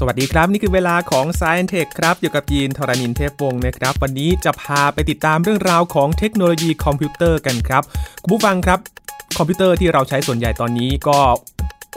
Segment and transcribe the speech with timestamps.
[0.00, 7.82] สวัสดีครับ นี่คือเวลาของ Science Tech ครับ อยู่กับยีนทรณินเทพวงศ์นะครับ วันนี้จะพาไปติดตามเรื่องราวของเทคโนโลยีคอมพิวเตอร์กันครับ
[8.22, 8.78] คุณผู้ฟังครับ
[9.36, 11.18] คอมพิวเตอร์ที่เราใช้ส่วนใหญ่ตอนนี้ก็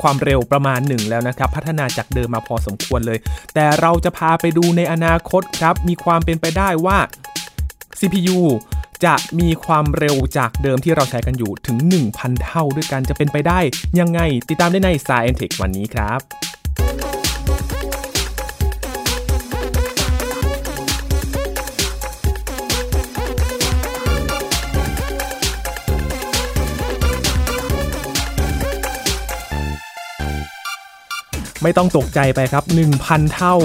[0.01, 3.19] ความเร็วประมาณหนึ่งแล้วนะครับ พัฒนาจากเดิมมาพอสมควรเลย
[3.53, 6.97] แต่เราจะพาไปดูในอนาคตครับ มีความเป็นไปได้ว่า
[7.99, 8.39] CPU
[9.05, 11.77] จะมีความเร็วจากเดิมที่เราใช้กันอยู่ถึง
[12.11, 13.59] 1,000 เท่าด้วยกันจะเป็นไปได้
[13.99, 16.21] ยังไง ติดตามได้ใน Science Tech วันนี้ครับ
[31.63, 32.63] ไม่ต้องตกใจไปครับ
[32.99, 33.55] 1,000 เท่า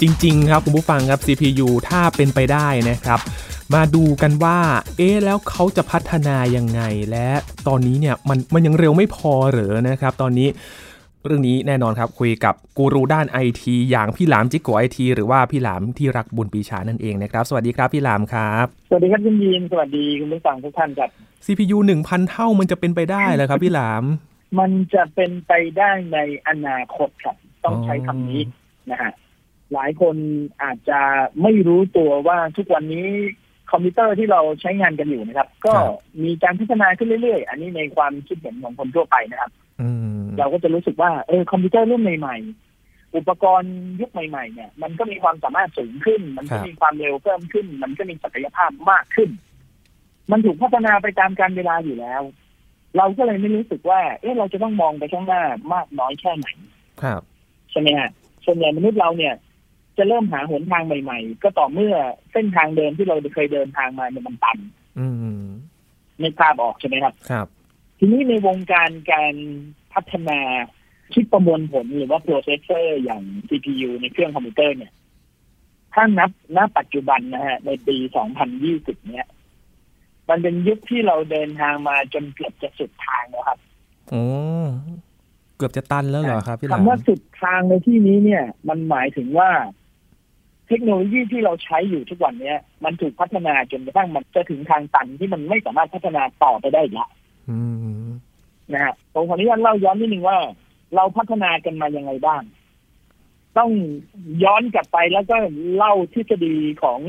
[0.00, 3.20] จริง ๆ ครับ คุณผู้ฟังครับ CPU ถ้าเป็นไปได้นะครับ
[3.74, 4.58] มาดูกันว่า
[4.96, 7.28] เอ๊ะ แล้วเขาจะพัฒนายังไง และ
[7.68, 10.48] ตอนนี้เนี่ย มันมันยังเร็วไม่พอเหรอนะครับ ตอนนี้
[11.24, 21.08] เรื่องนี้แน่นอนครับ คุยกับกูรูด้านไอทีอย่างพี่หลามจิกโกไอทีหรือว่าพี่หลามที่รักบุญปีชานั่นเองนะครับ สวัสดีครับพี่หลามครับ สวัสดีครับคุณยีนสวัสดีคุณผู้ฟังทุกท่านครับ
[21.46, 24.04] CPU 1,000 เท่ามันจะเป็นไปได้เหรอครับพี่หลาม
[24.58, 26.18] มันจะเป็นไปได้ใน
[26.48, 28.42] อนาคตครับ ต้องใช้อ๋อคำนี้
[28.90, 29.12] นะฮะ
[29.72, 30.16] หลายคน
[30.62, 31.00] อาจจะ
[31.42, 33.08] ไม่รู้ตัวว่าทุกวันนี้
[33.70, 35.74] คอมพิวเตอร์ที่เราใช้งานกันอยู่นะครับ ก็
[36.24, 39.88] มีการพัฒนาขึ้นเรื่อยๆ อันนี้ในความคิดเห็นของคนทั่วไปนะครับอื
[40.18, 42.36] มเราก็จะรู้สึกว่าเออคอมพิวเตอร์รุ่นใหม่
[42.76, 49.30] ๆ อุปกรณ์ยุคใหม่ ๆ เนี่ย มันก็มีความสามารถสูงขึ้น มันก็มีความเร็วเพิ่มขึ้น มันก็มีศักยภาพมากขึ้น
[50.30, 52.22] มันถูกพัฒนาไปตามกาลเวลาอยู่แล้ว
[52.96, 56.48] เราก็เลยไม่รู้สึกว่า เออเราจะต้องมองไปข้างหน้ามากน้อยแค่ไหน
[57.02, 57.22] ครับ
[57.70, 58.10] ใช่ไหมฮะ
[58.44, 59.34] ส่วนใหญ่มนุษย์เราเนี่ย
[59.98, 61.94] จะเริ่มหาหนทางใหม่ ๆ ก็ต่อเมื่อ
[62.32, 64.58] เส้นทางเดิมที่เราเคยเดินทางมาเนี่ยมันตัน
[64.98, 65.06] อื
[65.42, 65.48] ม
[66.18, 67.46] นึกภาพออกใช่ไหมครับ ครับ
[67.98, 69.34] ทีนี้ในวงการการ
[69.92, 70.40] พัฒนา
[71.14, 74.92] ชิปประมวลผลหรือว่า processor อย่าง CPU ในเครื่องคอมพิวเตอร์เนี่ย
[75.94, 77.96] ถ้านับณปัจจุบันนะฮะ ในปี
[78.52, 79.26] 2020 เนี่ย
[80.28, 83.58] มันเป็นยุคที่เราเดินทางมาจนเกือบจะสุดทางแล้วครับ
[84.10, 84.22] โอ้
[85.56, 89.50] เกือบจะตันแล้วเหรอครับพี่หลามคำว่าสุดทางในที่นี้เนี่ย มันหมายถึงว่า
[90.68, 97.10] เทคโนโลยีที่เราใช้อยู่ทุกวันเนี้ย มันถูกพัฒนาจนกระทั่งมันจะถึงทางตันที่มันไม่สามารถพัฒนาต่อไปได้อีกแล้ว
[97.50, 97.58] อื
[98.06, 98.08] ม
[98.72, 100.38] นะฮะผมขออนุญาตเล่าย้อนนิดนึงว่า
[100.94, 102.42] เราพัฒนากันมายังไงบ้าง
[103.58, 103.70] ต้อง
[104.44, 105.36] ย้อนกลับไปแล้วก็
[105.74, 107.00] เล่าทฤษฎีของ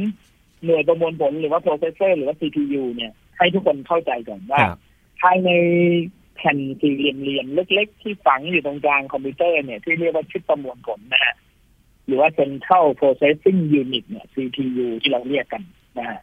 [0.66, 4.80] หน่วยประมวลผลหรือว่า processor หรือว่า CPU เนี่ย ให้ทุกคนเข้าใจก่อนว่า ครับ
[5.22, 5.50] ภายใน
[6.36, 11.36] แผ่นสี่เหลี่ยมๆเล็กๆ ที่ฝังอยู่ตรงกลางคอมพิวเตอร์เนี่ยที่เรียกว่าชิปประมวลผลนะฮะ
[12.06, 15.64] หรือว่า Central Processing Unit เนี่ย CPU ที่เราเรียกกัน
[15.98, 16.19] นะฮะ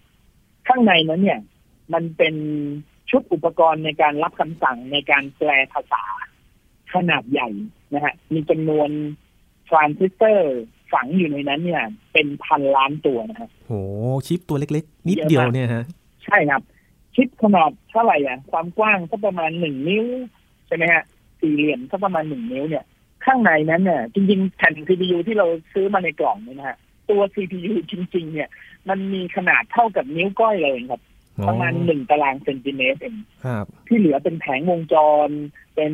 [0.69, 1.41] ข้างในนั้นเนี่ย
[1.95, 2.35] มันเป็น
[3.11, 6.05] ชุดอุปกรณ์ในการรับคำสั่งในการแปลภาษา
[6.95, 7.49] ขนาดใหญ่
[7.95, 8.89] นะฮะมีจำนวน
[9.69, 10.57] ทรานซิสเตอร์
[10.93, 11.83] ฝังอยู่ในนั้นเนี่ย
[12.13, 13.73] เป็นพันล้านตัวนะฮะโห
[14.27, 15.85] ชิปตัวเล็ก ๆ นิดเดียวเนี่ยฮะ
[16.25, 16.63] ใช่ครับ
[17.15, 20.05] ชิปขนาดเท่าไหร่อะ ความกว้างสักประมาณหนึ่งนิ้ว
[20.67, 21.03] ใช่ไหมฮะ
[21.41, 22.85] สี่เหลี่ยมสักประมาณหนึ่งนิ้วเนี่ย
[23.25, 26.77] ข้างในนั้นเนี่ย จริงๆแผ่น CPU ที่เราซื้อมาในกล่องเนี่ยนะฮะ
[27.11, 28.49] ตัว CPU จริง ๆ เนี่ย
[28.89, 31.03] มันมีขนาดเท่ากับนิ้วก้อยเลยครับ
[31.49, 34.95] ประมาณหนึ่งตารางเซนติเมตรเองครับที่เหลือเป็นแผงวงจ
[35.27, 35.29] ร
[35.77, 35.93] เป็น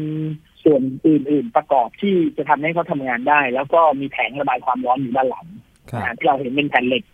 [0.64, 5.46] ส่วนอื่น ๆ ประกอบที่จะทำให้เขาทำงานได้ แล้วก็มีแผงระบายความร้อนอยู่ด้านหลัง
[5.90, 7.04] ครับนะที่เราเห็นเป็นแผ่นเหล็ก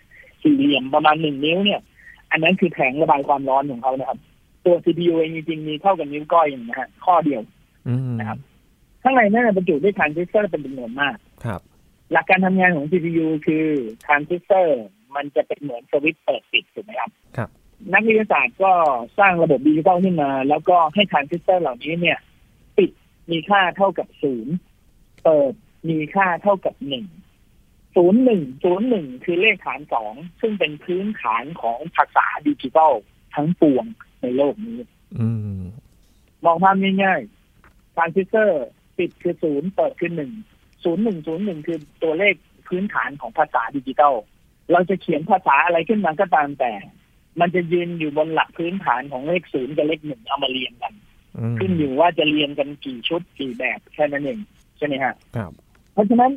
[0.42, 1.80] สี่เหลี่ยมประมาณหนึ่งนิ้วเนี่ย
[2.30, 4.18] อันนั้นคือแผงระบายความร้อนของเขานะครับ
[4.64, 7.42] ตัว CPU เองจริงๆมีเท่ากับนิ้วก้อยอย่างนะฮะข้อเดียว
[7.88, 8.38] อืมนะครับ
[9.02, 11.60] ข้างในนั่นนะบรรจุด้วยทรานซิสเตอร์เป็นจำนวนมากครับ
[12.12, 13.66] หลักการทำงานของ CPU คือ
[14.04, 14.80] ทรานซิสเตอร์
[15.16, 17.50] มันจะเป็นเหมือนสวิตช์เปิดปิดถูกไหมครับครับ
[17.92, 18.72] นักวิทยาศาสตร์ก็
[19.18, 22.18] สร้างระบบดิจิตอลขึ้นมา แล้วก็ให้ทรานซิสเตอร์เหล่านี้เนี่ย
[22.76, 22.90] ปิด
[23.30, 24.54] มีค่าเท่ากับศูนย์
[25.24, 25.52] เปิด
[25.88, 27.06] มีค่าเท่ากับหนึ่ง
[27.96, 32.92] ศูนย์หนึ่งศูนย์หนึ่งคือเลขฐานสองซึ่งเป็นพื้นฐานของภาษาดิจิตอล
[33.34, 33.84] ทั้งปวง
[34.22, 34.78] ในโลกนี้
[35.18, 35.28] อื
[35.60, 35.62] ม
[36.44, 38.64] มองภาพง่ายๆทรานซิสเตอร์
[38.98, 40.32] ปิดคือศูนย์เปิดคือหนึ่ง
[40.84, 42.34] ศูนย์หนึ่งศูนย์หนึ่งคือตัวเลข
[42.68, 44.14] พื้นฐานของภาษาดิจิตอล
[44.72, 46.72] เราจะเขียนภาษาอะไรขึ้นมาก็ตามแต่
[47.40, 50.92] มันจะยืนอยู่บนหลักพื้นฐานของเลขศูนย์กับเลขหนึ่งเอามาเรียงกัน
[51.36, 54.38] อืมขึ้นอยู่ว่าจะเรียงกันกี่ชุดกี่แบบแค่นั้นเอง
[54.78, 55.52] ใช่ไหมฮะครับ
[55.92, 56.32] เพราะฉะนั้น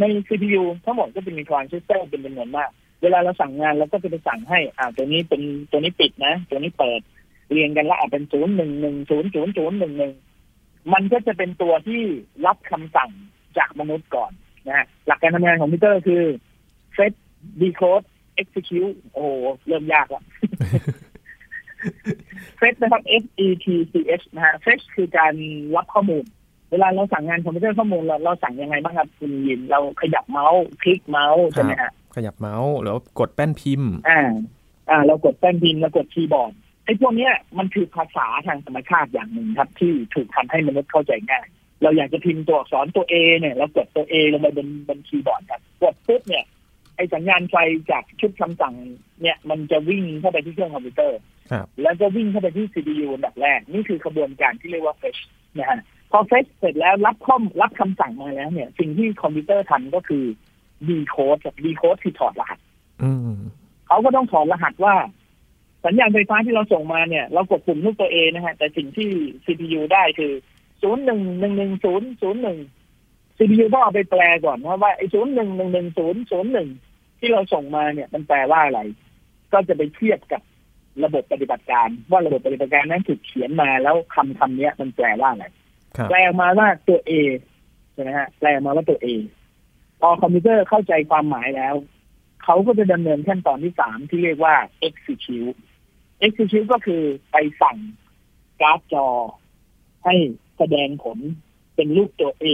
[0.00, 2.70] ใน CPU ทั้งหมดก็จะมีทรานซิสเตอร์เป็นจำนวนมาก
[3.02, 7.00] เวลาเราสั่งงานเราก็จะไปสั่งให้ อ่า ตัวนี้เป็นตัวนี้ปิดนะ ตัวนี้เปิด
[7.50, 10.14] เรียงกันแล้วอะเป็นศูนย์หนึ่งหนึ่งศูนย์ศูนย์ศูนย์หนึ่งหนึ่ง
[10.92, 12.02] มันก็จะเป็นตัวที่
[12.46, 13.10] รับคำสั่ง
[13.58, 14.32] จากมนุษย์ก่อน
[14.66, 16.22] นะฮะหลักการทำงานของคอมพิวเตอร์คือ
[16.96, 17.12] fetch
[17.62, 20.22] decode execute โอ้โหเริ่มยากแล้ว
[22.56, 25.34] fetch นะครับ F E T C H นะฮะ fetch คือการ
[25.76, 26.24] รับข้อมูล
[26.70, 34.20] เวลาเราสั่งงานคอมพิวเตอร์ข้อมูลเราเราสั่งยังไงบ้างครับคุณยิน เราขยับเมาส์คลิกเมาส์ใช่ไหมฮะขยับเมาส์หรือว่ากดแป้นพิมพ์ อ่า
[34.90, 36.52] อ่า เรากดแป้นพิมพ์เรากดคีย์บอร์ด
[36.84, 41.46] ไอ้พวกเนี้ยมันคือภาษาทางธรรมชาติอย่างหนึ่งครับ ที่ถูกทำให้มนุษย์เข้าใจง่าย
[41.82, 46.44] เราอยากจะพิมพ์ตัวอักษรตัว A เนี่ยเรากดตัว A ลงไปบนบนคีย์บอร์ดครับกดปุ๊บเนี่ย
[46.96, 47.56] ไอ้สัญญาณไฟ
[47.90, 48.74] จากชุดคำสั่ง
[49.22, 51.18] เนี่ยมันจะวิ่งเข้าไปที่เครื่องคอมพิวเตอร์
[51.52, 55.20] ครับแล้วก็วิ่งเข้าไปที่ CPU อันดับแรก นี่คือกระบวนการที่เรียกว่า fetch
[55.58, 60.24] นะฮะพอ fetch เสร็จแล้วรับข้อมรับคำสั่งมาแล้วเนี่ย สิ่งที่คอมพิวเตอร์ทำก็คือ
[60.88, 62.58] decode กับ decode คือถอดรหัส
[63.02, 63.38] อืม
[63.86, 64.94] เขาก็ต้องถอดรหัสว่า
[65.84, 69.10] สัญญาณไฟฟ้าที่เราส่งมาเนี่ย เรากดปุ่มรูปตัว A นะฮะ แต่สิ่งที่
[69.44, 70.32] CPU ได้คือ
[70.82, 72.58] ศูนย์หนึ่งหนึ่งหนึ่งศูนย์ศูนย์หนึ่ง
[73.36, 76.68] CPU ต้องเอาไปแปลก่อนว่าว่าไอ้ศูนย์หนึ่งหนึ่งหนึ่งศูนย์ศูนย์หนึ่ง
[77.18, 78.80] ที่เราส่งมาเนี่ยมันแปลว่าอะไร
[79.52, 80.42] ก็จะไปเทียบกับ
[81.04, 85.46] ระบบปฏิบัติการ ว่าระบบปฏิบัติการนั้นถูกเขียนมาแล้วคำคำเนี้ย มันแปลว่าอะไร
[85.96, 87.12] ครับแปลออกมาว่าตัว A
[87.92, 89.06] ใช่ไหมฮะแปลออกมาว่าตัว A
[90.00, 91.74] พอคอมพิวเตอร์เข้าใจความหมายแล้ว
[92.44, 94.54] เขาก็จะดำเนินขั้นตอนที่สามที่เรียกว่า
[94.88, 95.58] execute
[96.26, 97.02] execute ก็คือ
[97.32, 97.76] ไปสั่ง
[98.60, 99.06] การ์ดจอ
[100.04, 100.14] ให้
[100.58, 101.18] แสดงผล
[101.74, 102.46] เป็นรูปตัว A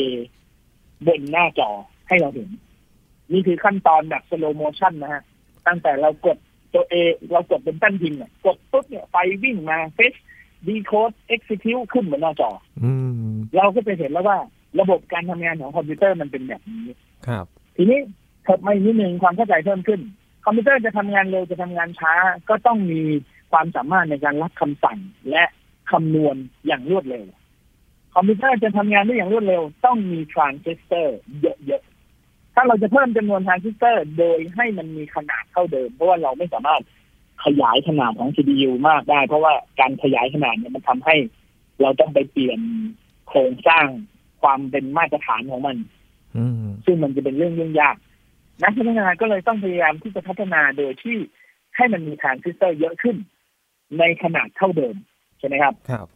[1.06, 1.70] บนหน้าจอ
[2.08, 2.50] ให้เราเห็น
[3.32, 5.22] นี่คือขั้นตอนแบบ slow motion นะฮะ
[5.66, 6.36] ตั้งแต่เรากด
[6.72, 6.94] ตัว A
[7.32, 10.18] เรากดเป็นแป้นพิมพ์เนี่ยกดปุ๊บเนี่ยไฟวิ่งมา fetch
[10.68, 12.50] decode execute ขึ้นบนหน้าจอ
[12.82, 12.92] อื
[13.32, 14.38] มเราก็จะเห็นแล้วว่า
[14.80, 16.82] ระบบการทำงานของคอมพิวเตอร์มันเป็นแบบนี้
[17.26, 17.46] ครับ
[17.76, 18.00] ทีนี้
[18.44, 20.00] เพิ่มมาอีกนิดนึงความเข้าใจเพิ่มขึ้น
[20.44, 22.12] คอมพิวเตอร์จะทำงานเร็วจะทำงานช้า
[22.48, 23.02] ก็ต้องมี
[23.52, 24.98] ความสามารถในการรับคำสั่ง
[25.30, 25.44] และ
[25.90, 26.36] คำนวณ
[26.66, 27.24] อย่างรวดเร็ว
[28.14, 31.81] คอมพิวเตอร์จะทำงานได้อย่างรวดเร็ว ต้องมีทรานซิสเตอร์เยอะๆ
[32.54, 36.82] ถ้าเราจะเพิ่มจำนวนทรานซิสเตอร์ โดยให้มันมีขนาดเท่าเดิม เพราะว่าเราไม่สามารถ
[37.44, 41.16] ขยายขนาดของ CPU มากได้ เพราะว่าการขยายขนาดเนี่ยมันทำให้
[41.80, 42.60] เราต้องไปเปลี่ยน
[43.28, 43.86] โครงสร้าง
[44.42, 45.76] ความเป็นมาตรฐานของมัน
[46.36, 47.96] อืมซึ่งมันจะเป็นเรื่องยุ่งยาก
[48.62, 51.16] นักพัฒนาก็เลยต้องพยายามที่จะพัฒนาโดยที่
[51.76, 53.16] ให้มันมีทรานซิสเตอร์เยอะขึ้น
[53.98, 54.96] ในขนาดเท่าเดิม
[55.38, 56.06] ใช่ไหมครับครับ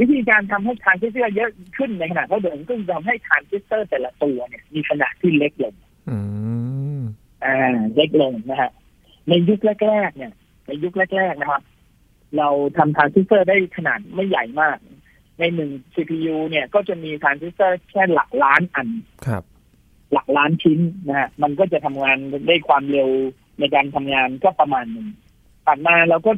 [0.00, 5.74] วิธีการทำให้ทรานซิสเตอร์เยอะขึ้นในขนาดเท่าเดิมก็จะทำให้ทรานซิสเตอร์แต่ละตัวเนี่ย มีขนาดที่เล็กลง
[6.10, 6.18] อื
[6.98, 7.00] ม
[7.44, 7.56] อ่า
[7.96, 8.70] เล็กลงนะฮะ
[9.28, 10.32] ในยุคแรกๆเนี่ย
[10.66, 11.62] ในยุคแรกๆนะครับ
[12.36, 14.78] เราทำทรานซิสเตอร์ได้ขนาดไม่ใหญ่มาก
[15.38, 18.88] ในหนึ่ง CPU เนี่ย ก็จะมีทรานซิสเตอร์แค่หลักล้านอัน
[19.26, 19.42] ครับ
[20.12, 22.16] หลักล้านชิ้นนะฮะมันก็จะทำงาน
[22.46, 23.10] ได้ความเร็ว
[23.58, 25.06] ในการทำงานก็ประมาณหนึ่ง
[25.66, 26.32] ตัดมาเราก็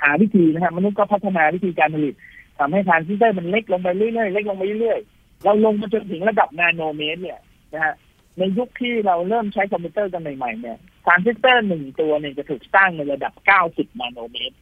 [0.00, 2.14] หาวิธีนะฮะมนุษย์ก็พัฒนาวิธีการผลิต
[2.58, 7.40] ทำให้ทรานซิสเตอร์มันเล็กลงไปเรื่อยๆเล็กลงไปเรื่อยๆเราลงมาจนถึงระดับนาโนเมตรเนี่ย
[7.74, 7.94] นะฮะ
[8.38, 13.32] ในยุคที่เราเริ่มใช้คอมพิวเตอร์กันใหม่ๆเนี่ยทรานซิสเตอร์หนึ่งตัวเนี่ยจะถูกสร้างในระดับ
[13.66, 14.56] 90 นาโนเมตร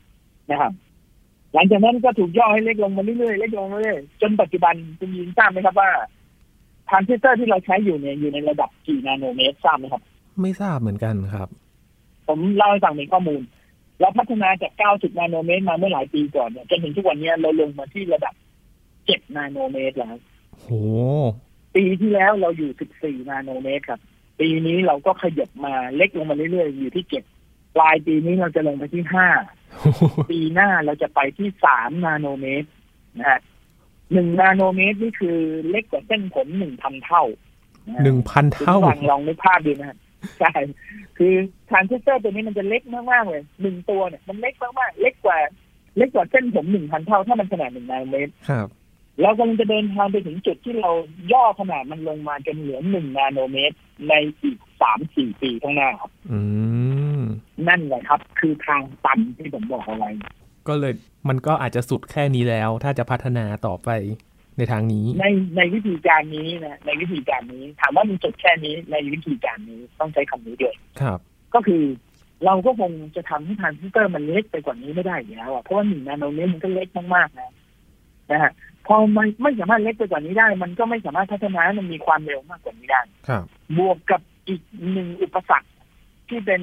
[0.50, 0.72] นะครับ
[1.54, 5.90] หลังจากนั้นก็ถูกย่อให้เล็กลงมาเรื่อยๆเล็กลงมาเรื่อยๆจนปัจจุบันคุณยินทราบไหมครับว่า
[6.88, 10.02] ทรานซิสเตอร์ที่เราใช้อยู่เนี่ยอยู่ในระดับกี่นาโนเมตรทราบไหมครับ
[10.40, 11.48] ไม่ทราบเหมือนกันครับ
[12.28, 13.42] ผมเล่าให้ฟังเป็นข้อมูล
[14.00, 18.34] เราพัฒนาจาก 90 นาโนเมตรมาเมื่อหลายปีก่อนเนี่ยจนถึงทุกวันนี้เราลงมาที่ระดับ
[18.84, 20.16] 7 นาโนเมตรแล้ว
[20.58, 20.68] โห
[21.74, 24.00] ปีที่แล้วเราอยู่ 14 นาโนเมตรครับ
[24.40, 27.04] ปีนี้เราก็ขยับมาเล็กลงมาเรื่อยๆ อยู่ที่
[27.40, 29.04] 7 ปลายปีนี้เราจะลงไปที่
[29.66, 32.68] 5 ปีหน้าเราจะไปที่ 3 นาโนเมตร
[33.18, 33.40] นะฮะ
[34.12, 35.38] หนึ่งนาโนเมตรนี่คือ
[35.70, 39.98] เล็กกว่าเส้นผมหนึ่งพันเท่านะฮะหนึ่งพันเท่าคุณฟังลองนึกภาพดูนะฮะ
[40.40, 40.52] ใช่
[41.18, 41.34] คือ
[41.68, 45.38] ทรานซิสเตอร์ตัวนี้มันจะเล็กมากๆเลยหนึ่งตัวเนี่ยมันเล็กมากๆเล็กกว่า
[45.96, 48.68] เล็กกว่าเส้นผมหนึ่งพันเท่าถ้ามันขนาดหนึ่งนาโนเมตรครับ
[49.22, 50.90] เรากำลังจะเดินทางไปถึงจุดที่เรา
[51.32, 53.76] ย่อขนาดมันลงมาจนเหลือหนึ่งนาโนเมตร
[54.08, 56.40] ในอีกสามสี่ปีข้างหน้าครับอื
[57.20, 57.22] ม
[57.68, 60.10] นั่นแหละครับ คือทางตันที่ผมบอกเอาไว้
[60.68, 60.94] ก็เลย
[61.28, 63.88] มันก็อาจจะสุดแค่นี้แล้ว ถ้าจะพัฒนาต่อไป
[64.58, 71.18] ในทางนี้ ในในวิธีการนี้นะในวิธีการนี้ ถามว่ามันจบแค่นี้ในวิธีการนี้ต้องใช้คำนี้ด้วยครับ
[71.54, 71.82] ก็คือ
[72.44, 77.52] เราก็คงจะทำให้ทรานซิสเตอร์มันเล็กไปกว่านี้ไม่ได้อยู่แล้วอะเพราะว่าหนึ่งนาโนเมตรมันก็เล็กมากๆนะ
[78.30, 78.52] นะฮะ
[78.86, 83.44] พอมันไม่สามารถเล็กไปกว่านี้ได้ มันก็ไม่สามารถพัฒนาให้มันมีความเร็วมากกว่านี้ได้ครับ
[83.78, 85.68] บวกกับอีกหนึ่งอุปสรรค
[86.28, 86.62] ที่เป็น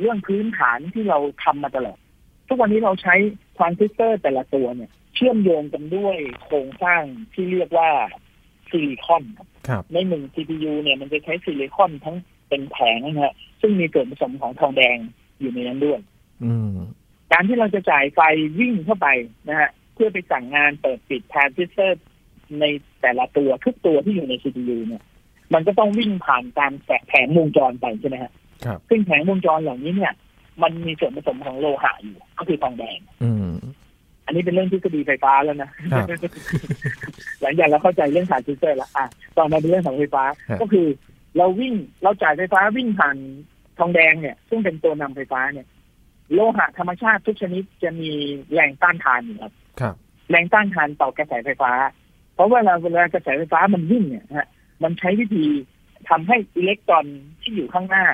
[0.00, 1.98] เรื่องพื้นฐานที่เราทำมาตลอด
[2.48, 3.14] ทุกวันนี้เราใช้
[3.58, 7.02] ทรานซิสเตอร์แต่ละตัวเนี่ย เชื่อมโยงกันด้วยโครงสร้าง
[7.34, 7.90] ที่เรียกว่า
[8.70, 12.16] ซิลิคอนครับครับในหนึ่ง CPU เนี่ยมันจะใช้ซิลิคอนทั้ง
[12.48, 14.96] เป็นแผงนะฮะซึ่งมีส่วนผสมของทองแดง
[15.40, 16.00] อยู่ในนั้นด้วย
[16.44, 16.76] อืม
[17.32, 18.20] การที่เราจะจ่ายไฟ
[18.58, 19.08] วิ่งเข้าไป
[19.48, 22.02] นะฮะเพื่อไปสั่งงานเปิดปิดทรานซิสเตอร์
[22.60, 22.64] ใน
[23.00, 25.02] แต่ละตัวทุกตัวที่อยู่ใน CPU เนี่ย
[25.54, 28.32] มันก็ต้องวิ่งผ่านการแผงวงจรไปใช่ไหมฮะ
[28.64, 30.12] ครับซึ่งแผงวงจรเหล่านี้เนี่ย
[30.62, 33.47] มันมีส่วนผสมของโลหะอยู่ ก็คือทองแดง อืม
[34.28, 36.06] อันนี้เป็นเรื่องทฤษฎีไฟฟ้าแล้วนะครับ
[37.40, 39.06] หลังจากเราเข้าใจเรื่องทรานซิสเตอร์แล้วอะ
[39.38, 40.86] ต่อมาเป็นเรื่องของไฟฟ้าครับก็คือ
[41.36, 43.16] เราวิ่งเราจ่ายไฟฟ้าวิ่งผ่าน
[43.78, 45.66] ทองแดงเนี่ย ซึ่งเป็นตัวนำไฟฟ้าเนี่ย
[46.32, 48.10] โลหะธรรมชาติทุกชนิดจะมี
[48.52, 49.94] แรงต้านทานอยู่ครับครับ
[50.30, 51.72] แรงต้านทานต่อกระแสไฟฟ้า
[52.34, 54.48] เพราะเวลาเวลากระแสไฟฟ้ามันวิ่งเนี่ยนะฮะ
[54.82, 55.46] มันใช้วิธี
[56.08, 57.06] ทำให้อิเล็กตรอน
[57.42, 58.06] ที่อยู่ข้างหน้า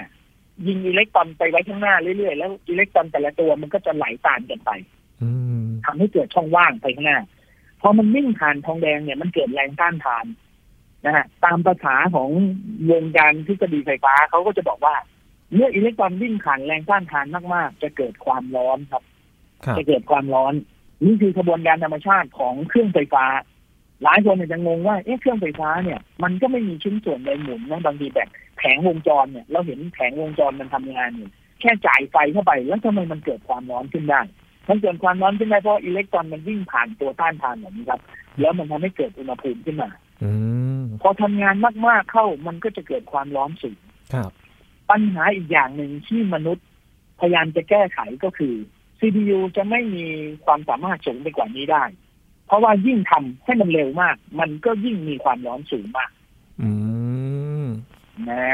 [0.66, 4.93] ยิงอิเล็กตรอนไปไว้ข้างหน้าเรื่อยๆแล้วอิเล็กตรอนแต่ละตัวมันก็จะไหลตามกันไปอืม
[5.85, 7.18] ทำให้เกิดช่องว่างไปข้างหน้า
[7.80, 10.26] พอมันวิ่งผ่านทองแดงเนี่ยมันเกิดแรงต้านทาน
[11.04, 12.30] นะฮะตามภาษาของ
[12.90, 14.94] วงการทฤษฎีไฟฟ้าเขาก็จะบอกว่า
[15.54, 19.02] เมื่ออิเล็กตรอนวิ่งผ่านแรงต้านทานมากๆ จะเกิดความร้อนครับ
[19.64, 20.54] ครับจะเกิดความร้อน
[21.04, 23.25] นี่คือกระบวนการธรรมชาติของเครื่องไฟฟ้า
[24.02, 28.28] หลายคนอาจจะงงว่าเอ๊ะเครื่องไฟฟ้าเนี่ย มันก็ไม่มีชิ้นส่วนใดหมุนนะบางทีแบบ
[28.59, 31.28] แผงวงจรเนี่ย เราเห็นแผงวงจรมันทำงานอยู่
[31.61, 34.21] แค่จ่ายไฟเข้าไปแล้วทำไมมันเกิดความร้อนขึ้นได้
[34.68, 38.00] มันเกิดความร้อนขึ้นได้เพราะอิเล็กตรอนมันวิ่งผ่านตัวต้านทานแบบนี้ครับ
[38.40, 39.90] แล้วมันทำให้เกิดอุณหภูมิขึ้นมา
[40.25, 40.30] อื
[40.80, 41.54] มพอทำงาน
[41.87, 43.78] มากๆเข้ามันก็จะเกิดความร้อนสูง
[44.14, 44.30] ครับ
[44.90, 46.66] ปัญหาอีกอย่างหนึ่งที่มนุษย์
[47.21, 48.54] พยายามจะแก้ไขก็คือ
[48.99, 50.06] CPU จะไม่มี
[50.44, 51.85] ความสามารถสูงไปกว่านี้ได้
[52.47, 56.11] เพราะว่ายิ่งทำให้มันเร็วมาก มันก็ยิ่งมีความร้อนสูงมาก
[56.62, 56.93] อืม
[58.30, 58.44] นะ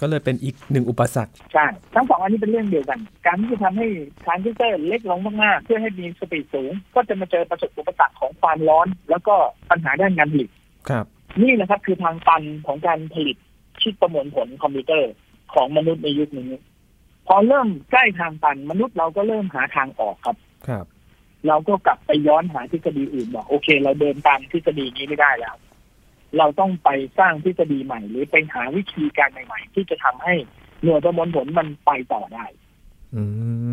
[0.00, 3.86] ก็เลยเป็นอีกหนึ่งอุปสรรคใช่ทั้งสองอันนี้เป็นเรื่องเดียวกัน การที่จะทำให้
[4.24, 9.34] ทรานซิสเตอร์เล็กลงมากๆ เพื่อให้มี speed สูง ก็จะมาเจอประสบอุปสรรคของความร้อน แล้วก็
[9.70, 10.48] ปัญหาด้านการผลิต
[10.90, 11.06] ครับ
[11.42, 13.36] นี่แหละครับคือทางตันของการผลิต
[13.80, 15.12] ชิปประมวลผลคอมพิวเตอร์
[15.54, 16.50] ของมนุษย์ในยุคนี้
[17.26, 20.36] พอเริ่มใกล้ทางตันมนุษย์เราก็เริ่มหาทางออกครับ
[20.68, 20.86] ครับ
[21.48, 25.56] เราก็กลับไปย้อนหาทฤษฎีอื่นบอกโอเค เราเดินตามทฤษฎีนี้ไม่ได้แล้ว
[26.38, 30.34] เราต้องไปสร้างทฤษฎีใหม่ หรือไปหาวิธีการใหม่ ๆ ที่จะทำให้
[30.82, 32.44] หน่วยประมวลผลมันไปต่อได้
[33.16, 33.22] อื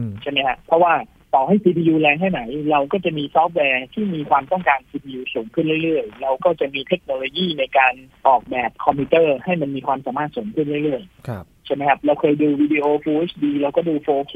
[0.05, 0.93] มใช่ไหมฮะเพราะว่า
[1.33, 2.41] ต่อให้ CPU แรงแค่ไหน
[2.71, 7.93] เราก็จะมีซอฟต์แวร์ที่มีความต้องการ CPU สูงขึ้นเรื่อยๆ เราก็จะมีเทคโนโลยีในการ
[8.27, 14.35] ออกแบบคอมพิวเตอร์ให้มันมีความสามารถสูงขึ้นเรื่อยๆครับใช่ไหมครับ เราเคยดูวิดีโอ Full HD เราก็ดู 4K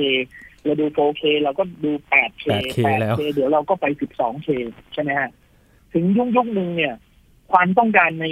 [0.63, 4.49] เราดู 4K เราก็ดู 8K 8K แล้ว 8K เดี๋ยวเราก็ไป 12K
[4.93, 5.29] ใช่ไหมฮะ
[5.93, 6.93] ถึงยุคยุคหนึ่งเนี่ย
[7.51, 8.25] ความต้องการใน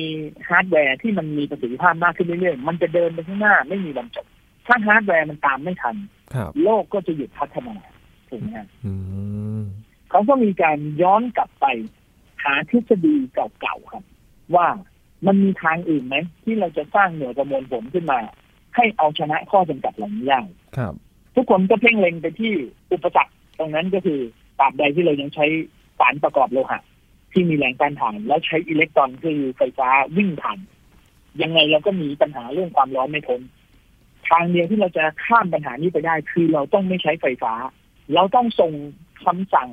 [0.49, 4.25] ฮาร์ดแวร์ที่มันมีประสิทธิภาพมากขึ้นเรื่อยๆ มันจะเดินไปข้างหน้าไม่มีวันจบ
[4.67, 5.95] ถ้าฮาร์ดแวร์มันตามไม่ทัน
[6.33, 7.75] ครับโลกก็จะหยุดพัฒนา
[8.29, 8.93] ถูกไหมฮะอื
[9.59, 9.61] ม
[10.09, 11.65] เขาก็มีการย้อนกลับไป
[12.43, 14.03] หาทฤษฎีเก่าๆครับ
[14.55, 14.67] ว่า
[15.27, 18.19] มันมีทางอื่นไหม ที่เราจะสร้างหน่วยประมวลผลขึ้นมา
[18.75, 20.41] ให้เอาชนะข้อจำกัดเหล่านี้ได้
[20.77, 20.93] ครับ
[21.35, 22.53] ทุกคนก็เพ่งเล็งไปที่
[22.91, 24.19] อุปสรรคตรงนั้นก็คือ
[24.59, 25.45] ตราบใดที่เรายังใช้
[25.99, 26.81] สารประกอบโลหะ
[27.35, 30.59] ที่มีแรงต้านทานแล้วใช้อิเล็กตรอนคือไฟฟ้าวิ่งผ่าน
[31.41, 33.41] ยังไงเราก็มีปัญหาเรื่องความร้อนไม่พ้น
[34.29, 37.53] ทางเดียวที่เราจะข้ามปัญหานี้ไปได้ คือเราต้องไม่ใช้ไฟฟ้า
[38.13, 38.71] เราต้องส่ง
[39.23, 39.69] คำสั่ง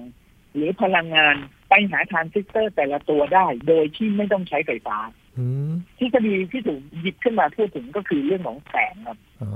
[0.54, 1.35] หรือพลังงาน
[1.69, 4.97] ไปหาทรานซิสเตอร์แต่ละตัวได้ โดยที่ไม่ต้องใช้ไฟฟ้า
[5.38, 9.50] อืมทฤษฎีที่ถูกหยิบขึ้นมาพูดถึงก็คือเรื่องของแสงครับอ๋อ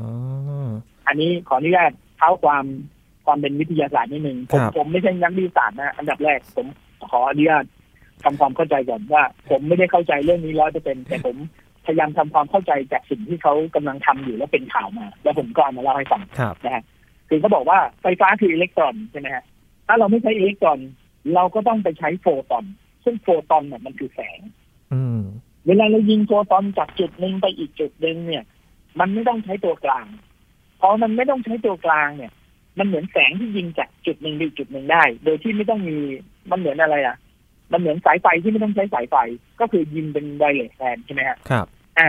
[1.06, 2.64] อันนี้ขออนุญาตเท้าความ
[3.26, 6.66] ความเป็นวิทยาศาสตร์นิดนึงผมครับผมไม่ใช่นักวิทยาศาสตร์นะ อันดับแรกผม
[7.08, 7.64] ขออนุญาต
[8.24, 11.36] ทำความเข้าใจก่อนว่า ผมไม่ได้เข้าใจเรื่องนี้ร้อยเปอร์เซ็นแต่ผม
[11.86, 16.84] พยายามทำความเข้าใจจากสิ่งที่เขากำลังทำอยู่แล้วเป็นข่าวมา แล้วผมก็เอามาเล่าให้ฟังครับนะฮะ
[17.28, 19.44] คือเขาบอกว่าไฟฟ้าคืออิเล็กตรอนใช่ไหมฮะ
[19.86, 20.78] ถ้าเราไม่ใช้อิเล็กตรอน
[21.34, 22.64] เราก็ต้องไปใช้โฟตอน
[23.04, 24.40] ซึ่งโฟตอนเนี่ยมันคือแสง
[24.92, 25.20] อืม
[25.66, 28.44] เวลาเรายิงโฟตอนจากจุดหนึ่งไปอีกจุดหนึ่งเนี่ย
[29.00, 30.06] มันไม่ต้องใช้ตัวกลาง
[30.80, 32.32] พอมันไม่ต้องใช้ตัวกลางเนี่ย
[32.78, 35.98] มันเหมือนแสงที่ยิงจากจุดหนึ่งไปอีกจุดหนึ่งได้ โดยที่ไม่ต้องมี
[36.50, 37.16] มันเหมือนอะไรอะ
[37.72, 39.16] มันเหมือนสายไฟที่ไม่ต้องใช้สายไฟ
[39.60, 41.66] ก็คือยิงเป็น wireless แทนใช่ไหมฮะครับ
[41.98, 42.08] อ่า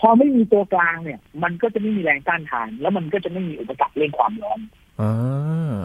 [0.00, 4.60] พอไม่มีตัวกลางเนี่ย มันก็จะไม่มีแรงต้านทาน แล้วมันก็จะไม่มีอุปสรรคเรื่องความร้อน
[5.00, 5.76] อ่า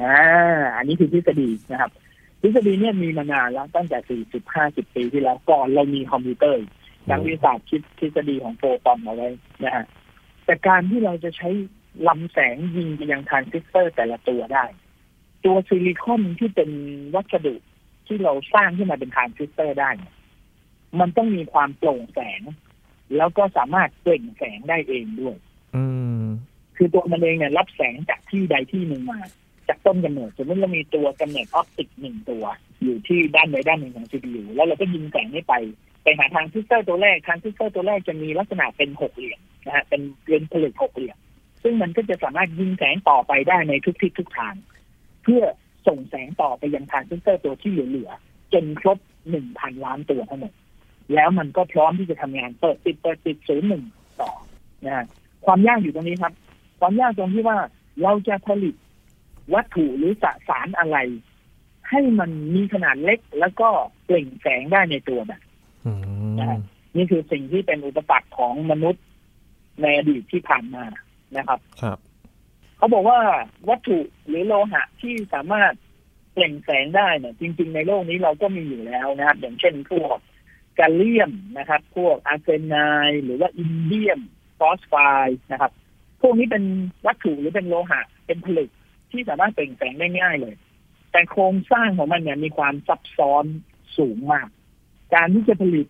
[0.00, 1.90] อ่าอันนี้คือทฤษฎีนะครับ
[2.40, 6.64] ทฤษฎีเนี่ยมีมานานแล้วตั้งแต่สี่สิบห้าสิบปีที่แล้วก่อนเรามีคอมพิวเตอร์
[7.10, 9.28] นักวิทยาศาสตร์คิดทฤษฎีของโฟตอนเอาไว้
[9.64, 9.84] นะฮะ
[10.44, 11.48] แต่การที่เราจะใช้
[12.08, 14.64] ลำแสงยิงไปยังทรานซิสเตอร์แต่ละตัวได้
[15.44, 16.70] ตัวซิลิคอนที่เป็น
[17.14, 17.54] วัสดุ
[18.06, 20.14] ที่เราสร้างขึ้นมาเป็นทรานซิสเตอร์ได้เนี่ย
[21.00, 22.42] มันต้องมีความโปร่งแสง
[23.16, 25.36] แล้วก็สามารถเปล่งแสงได้เองด้วย
[25.76, 25.84] อื
[26.20, 26.24] ม
[26.76, 29.20] คือตัวมันเองเนี่ยรับแสงจากที่ใดที่หนึ่งมา
[29.68, 32.44] จากต้นกำเนิดสมมติเรามีตัวกำเนิด optic หนึ่งตัว
[32.82, 35.54] อยู่ที่ด้านใดด้านหนึ่งของ CPU แล้วเราก็ยิงแสงนี้ไป
[36.02, 41.16] ไปหาทรานซิสเตอร์ตัวแรกทรานซิสเตอร์ตัวแรกจะมีลักษณะเป็นหกเหลี่ยมนะฮะเป็นเป็นผลึกหกเหลี่ยม
[41.62, 44.54] ซึ่งมันก็จะสามารถยิงแสงต่อไปได้ในทุกทิศทุกทาง
[45.24, 45.42] เพื่อ
[45.88, 48.98] ส่งแสงต่อไปยังทรานซิสเตอร์ตัวที่เหลือๆจนครบ
[49.30, 50.52] หนึ่งพันล้านตัวทั้งหมด
[51.14, 53.84] แล้วมันก็พร้อมที่จะทำงานเปิดปิดเปิดปิดศูนย์หนึ่ง
[54.20, 54.30] ต่อ
[54.84, 55.06] นะฮะ
[55.46, 56.32] ความยากอยู่ตรงนี้ครับ
[56.80, 57.58] ความยากตรงที่ว่า
[58.02, 58.74] เราจะผลิต
[59.54, 60.98] วัตถุหรือสสารอะไร
[61.90, 63.68] ให้มันมีขนาดเล็กแล้วก็
[64.04, 65.40] เปล่งแสงได้ในตัวแบบ
[65.86, 65.92] อื
[66.32, 66.60] ม
[66.96, 69.04] นี่คือสิ่งที่เป็นอุปสรรคของมนุษย์
[69.82, 70.84] ในอดีตที่ผ่านมา
[71.36, 71.98] นะครับ ครับ
[72.84, 73.20] เขาบอกว่า
[73.68, 73.98] วัตถุ
[74.28, 75.72] หรือโลหะที่สามารถ
[76.32, 80.16] เปล่งแสงได้เนี่ย จริง ๆ ในโลกนี้เราก็มีอยู่แล้วนะครับ อย่างเช่นพวก
[80.78, 82.76] กาเลียมนะครับ พวกอาร์เซไน
[83.24, 84.20] หรือว่าอินเดียม
[84.58, 84.94] ฟอสไฟ
[85.28, 85.72] ด์นะครับ
[86.20, 86.64] พวกนี้เป็น
[87.06, 88.70] วัตถุหรือเป็นโลหะ เป็นผลึก
[89.10, 90.54] ที่สามารถเปล่งแสงได้ง่ายเลย
[91.12, 93.44] แต่โครงสร้างของมันเนี่ยมีความซับซ้อน
[93.98, 94.48] สูงมาก
[95.14, 95.86] การที่จะผลิต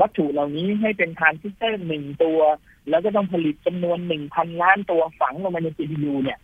[0.00, 2.40] วัตถุเหล่านี้ให้เป็นทรานซิสเตอร์หนึ่งตัว
[2.90, 6.38] แล้วก็ต้องผลิตจำนวนหนึ่งพันล้านตัวฝังลงไปใน CPU เนี่ย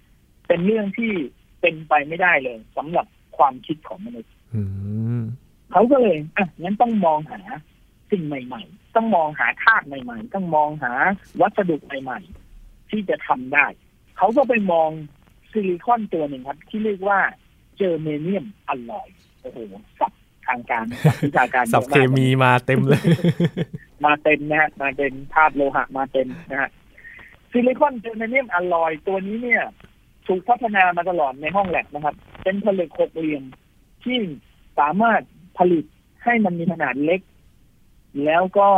[0.49, 1.13] เป็นเรื่องที่
[1.61, 3.07] เป็นไปไม่ได้เลยสำหรับ
[3.37, 4.63] ความคิดของมนุษย์อื
[5.19, 5.21] ม
[5.73, 7.41] เขาก็เลยอะงั้นต้องมองหา
[8.11, 10.93] สิ่งใหม่ ๆ ต้องมองหาธาตุใหม่ ๆ ต้องมองหา
[11.41, 12.21] วัสดุใหม่
[12.55, 13.67] ๆ ที่จะทำได้
[14.17, 14.91] เขาก็ไปมอง
[15.51, 17.21] ซิลิคอนตัวหนึ่งครับ ที่เรียกว่า
[17.77, 19.09] germanium alloy
[19.41, 19.59] โอ้โห
[20.01, 20.13] ศัพท์
[20.47, 23.03] ทางการศัพท์วิชาการศัพท์เคมีมาเต็มเลย
[24.05, 26.71] มาเต็มนะฮะมาเป็นธาตุโลหะมาเต็มนะฮะ
[27.51, 29.63] silicon germanium alloy ตัวนี้เนี่ย
[30.27, 33.45] ถูกพัฒนามาตลอดในห้องแลบนะครับ เป็นผลึกหกเหลี่ยม
[34.05, 34.19] ที่
[34.79, 35.23] สามารถ
[35.59, 35.85] ผลิต
[36.25, 37.21] ให้มันมีขนาดเล็ก
[38.25, 38.69] แล้วก็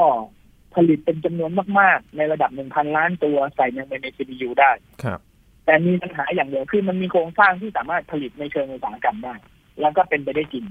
[0.75, 1.51] ผลิตเป็นจำนวน
[1.81, 4.71] มาก ๆ ในระดับหนึ่งพันล้านตัวใส่ในใน CPU ได้
[5.03, 5.21] ครับ
[5.65, 9.35] แต่มีปัญหาอย่างเดียวคือมันมีโครงสร้างที่สามารถผลิตในเชิงอุตสาหกรรมได้
[9.81, 10.65] แล้วก็เป็นไปได้จริง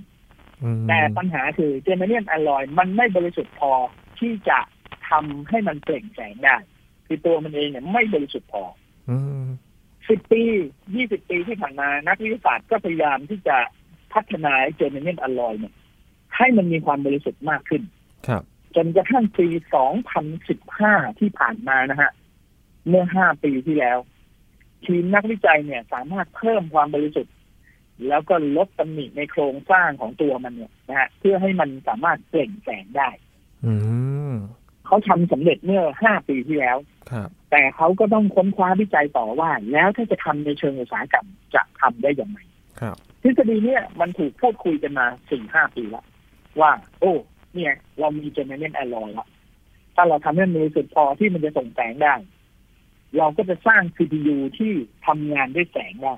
[0.63, 3.71] อืมแต่ปัญหาคือ germanium alloy มันไม่บริสุทธิ์พอ
[4.19, 4.59] ที่จะ
[5.09, 6.55] ทำให้มันเปล่งแสงได้
[7.07, 8.63] คือตัวมันเองเนี่ยไม่บริสุทธิ์พอ
[9.09, 9.47] อืม
[10.09, 10.43] สิบปี
[10.95, 13.57] ยี่สิบปีที่ผ่านมานักวิทยาศาสตร์ก็พยายามที่จะ
[14.13, 15.73] พัฒนาไอ้ germanium alloy เนี่ย
[16.37, 17.83] ให้มันมีความบริสุทธิ์มากขึ้น
[18.27, 18.43] ครับ
[18.75, 19.47] จนกระทั่งปี
[20.33, 22.11] 2015 ที่ผ่านมานะฮะ
[22.87, 23.97] เมื่อ 5 ปีที่แล้ว
[24.85, 27.33] ทีมนักวิจัยเนี่ย สามารถเพิ่มความบริสุทธิ์
[28.07, 33.32] แล้วก็ลดตำหนิในโครงสร้างของตัวมันเนี่ยนะฮะเพื่อให้มันสามารถเปล่งแสงได้อืม
[34.85, 36.77] เขาทำสำเร็จเมื่อ5ปีที่แล้ว
[37.11, 42.39] ครับแต่เขาก็ต้องค้นคว้าวิจัยต่อว่า แล้วถ้าจะทำในเชิงอุตสาหกรรมจะทำได้อย่างไร
[42.81, 46.05] ครับทฤษฎีเนี่ยมันถูกพูดคุยกันมาสี่ห้าปีแล้ว
[46.59, 47.13] ว่า โอ้
[47.53, 49.27] เนี่ย เรามีเจเนเรนแอลลอยแล้ว
[49.95, 52.13] ถ้าเราทำให้มันบริสุทธิ์พอที่มันจะส่งแสงได้
[53.17, 54.71] เราก็จะสร้าง CPU ที่
[55.07, 56.15] ทำงานด้วยแสงได้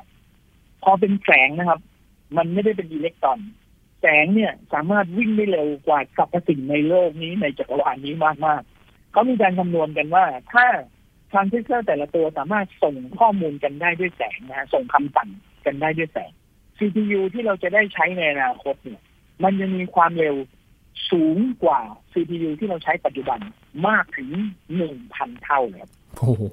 [0.83, 1.79] พอเป็นแสงนะครับ
[2.37, 8.13] มันไม่ได้เป็นอิเล็กตรอนแสงเนี่ยสามารถวิ่งได้เร็วกว่าสรรพสิ่งในโลกนี้ในจักรวาลนี้
[8.45, 10.65] มากๆเขามีการคำนวณกันว่า ถ้า
[11.31, 15.29] ทรานซิสเตอร์แต่ละตัวสามารถส่งข้อมูลกันได้ด้วยแสงนะฮะส่งคำสั่ง
[15.65, 16.31] กันได้ด้วยแสง
[16.77, 19.01] CPU ที่เราจะได้ใช้ในอนาคตเนี่ย
[19.43, 20.35] มันจะมีความเร็ว
[21.11, 21.79] สูงกว่า
[22.13, 23.39] CPU ที่เราใช้ปัจจุบัน
[23.87, 24.29] มากถึง
[24.75, 26.43] หนึ่งพันเท่าเลยครับโอ้โห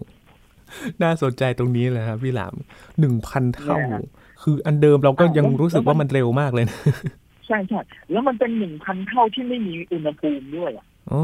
[1.02, 2.54] น่าสนใจตรงนี้เลยครับพี่หลาม
[3.00, 4.04] หนึ่งพันเท่าเนี่ยฮะ
[4.42, 11.22] คืออันเดิมเราก็อ้าวยังแล้วรู้สึกแล้วว่ามัมันนเร็วมากเลยนะใช่ใช่แล้วมันเป็นหนึ่งพันเท่าที่ไม่มีอุณหภูมิด้วยอะอ๋อ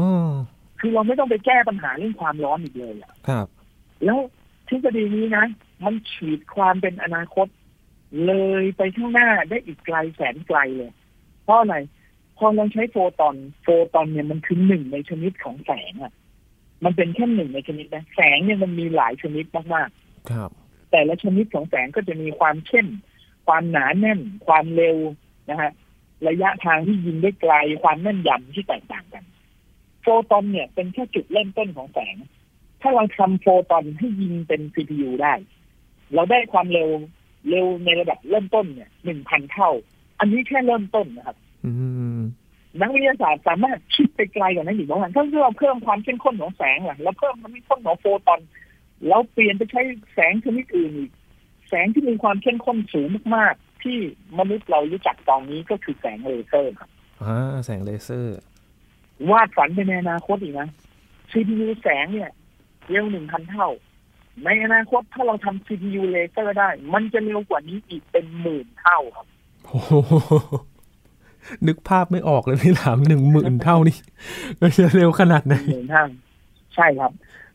[0.79, 3.47] คือเราไม่ต้องไปแก้ปัญหาเรื่องความร้อนอีกเลยอะครับ
[4.05, 4.17] แล้ว
[4.67, 5.45] ทฤษฎีนี้นะ
[5.85, 7.47] มันฉีดความเป็นอนาคต
[8.25, 10.91] เลยไปข้างหน้าได้อีกไกลแสนไกลเลย
[11.43, 11.75] เพราะอะไร
[12.37, 16.13] พอเราใช้โฟตอนโฟตอนเนี่ยมันคือหนึ่งในชนิดของแสงอะ
[16.83, 20.49] มันเป็นแค่หนึ่งในชนิดนะแสงเนี่ยมันมีหลายชนิดมากๆครับ
[20.91, 22.87] แต่ละชนิดของแสงก็จะมีความเข้ม
[23.47, 24.97] ความหนาแน่น ความเร็ว
[25.49, 25.71] นะฮะ
[26.27, 27.53] ระยะทางที่ยิงได้ไกล
[27.83, 29.23] ความแม่นยำที่แตกต่างกัน
[30.01, 32.15] โฟตอนเนี่ยเป็นแค่จุดเริ่มต้นของแสง
[32.81, 35.33] ถ้าเราทำโฟตอนให้ยิงเป็น CPU ได้
[36.13, 36.89] เราได้ความเร็ว
[37.49, 39.71] เร็วในระดับเริ่มต้นเนี่ยหนึ่งพันเท่า
[40.19, 41.71] อันนี้แค่เริ่มต้นนะครับอื
[42.17, 42.19] ม
[42.81, 48.41] นักวิทยาศาสตร์สามารถคิดไปไกลกว่านั้นอีกว่าถ้าเราเพิ่มความเข้มข้นของแสงล่ะแล้วเพิ่มความเข้มข้นของโฟตอน
[49.07, 49.81] แล้วเปลี่ยนไปใช้
[50.13, 51.11] แสงชนิดอื่นอีก
[51.69, 53.97] แสงที่มีความเข้มข้นสูงมากๆ ที่
[54.39, 56.89] มนุษย์เรารู้จักตอนนี้ก็คือแสงเลเซอร์ครับ
[57.23, 58.35] อ่าแสงเลเซอร์
[59.29, 60.69] วาดฝันไปในอนาคตอีกนะ
[61.31, 62.31] CPU แสงเนี่ย
[62.89, 63.69] เร็วหนึ่งพันเท่า
[64.45, 69.27] ในอนาคตถ้าเราทำ CPU เลเซอร์ได้ มันจะเร็วกว่านี้อีกเป็นหมื่นเท่าครับ
[69.65, 69.93] โอ้โห
[71.67, 73.97] นึกภาพไม่ออกเลยพี่หลามหนึ่งหมื่นเท่านี่
[74.61, 76.05] มันจะเร็วขนาดไหนหมื่นเท่า
[76.75, 77.11] ใช่ครับ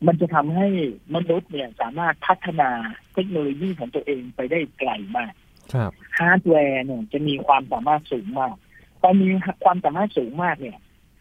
[0.06, 0.66] มันจะทำให้
[1.14, 2.70] มนุษย์เนี่ยสามารถพัฒนา
[3.14, 5.32] เทคโนโลยีของตัวเองไปได้ไกลมาก
[5.74, 8.54] ครับ ฮาร์ดแวร์เนี่ยจะมีความสามารถสูงมาก
[9.02, 9.30] ตอนนี้
[9.64, 10.78] ความสามารถสูงมากเนี่ย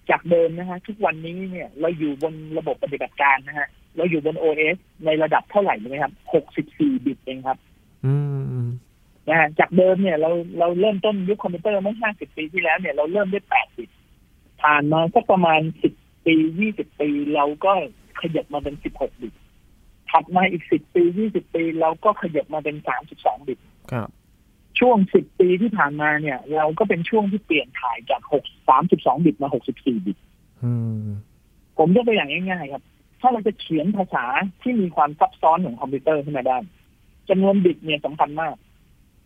[0.10, 6.13] จากเดิมนะฮะทุกวันนี้เนี่ยเราอยู่บนระบบปฏิบัติการนะฮะเราอยู่บน OS ในระดับเท่าไหร่รู้ไหมครับ
[6.60, 7.58] 64บิตเองครับ
[8.06, 8.15] อื
[8.63, 8.65] ม
[9.29, 13.89] นะฮะจากเดิมเนี่ยเราเราเริ่มต้นยุคคอมพิวเตอร์เมื่อ50ปีที่แล้วเนี่ยเราเริ่มด้วย8บิต
[14.62, 15.62] ผ่านมาสักประมาณ
[15.93, 16.36] 10ปี
[16.69, 17.73] 20ปี เราก็
[18.21, 19.34] ขยับมาเป็น16บิต
[20.10, 22.75] ถัดมาอีก10ปี20ปี เราก็ขยับมาเป็น
[23.12, 23.60] 32บิต
[23.91, 24.10] ครับ
[24.79, 30.17] ช่วงสิบปีที่ผ่านมาเนี่ย เราก็เป็นช่วงที่เปลี่ยนถ่ายจากหกสามสิบสองบิตมาหกสิบสี่บิต
[30.63, 31.07] อืม
[31.77, 32.83] ผมยกตัวอย่างง่ายๆครับ
[33.21, 34.25] ถ้าเราจะเขียนภาษา
[34.62, 36.57] ที่มีความซับซ้อนของคอมพิวเตอร์ขึ้นมาได้
[37.29, 38.55] จำนวนบิตเนี่ยสำคัญมาก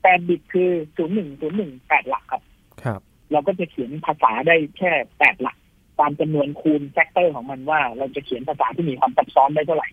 [0.03, 2.41] แปดบิตคือศูนย์หนึ่งศูนย์หนึ่งแปดหลักครับ
[2.83, 5.57] ครับ เราก็จะเขียนภาษาได้แค่แปดหลัก
[5.99, 9.89] ตามจำนวนคูณ factor ของมันว่า เราจะเขียนภาษาที่มีความซับซ้อนได้เท่าไหร่